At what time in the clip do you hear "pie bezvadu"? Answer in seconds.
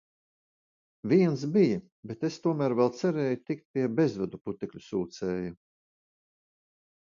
3.77-4.41